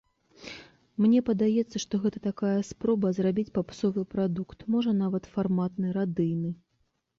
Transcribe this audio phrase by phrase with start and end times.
[1.03, 6.49] Мне падаецца, што гэта такая спроба зрабіць папсовы прадукт, можа, нават, фарматны, радыйны.